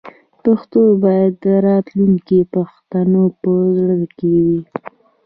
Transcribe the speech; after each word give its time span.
پښتو 0.43 0.81
باید 1.03 1.33
د 1.45 1.47
راتلونکي 1.67 2.39
پښتنو 2.55 3.23
په 3.41 3.51
زړه 3.77 3.99
کې 4.17 4.33
وي. 4.45 4.61